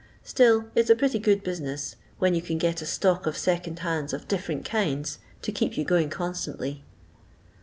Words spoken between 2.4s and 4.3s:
can get a stock of second hands of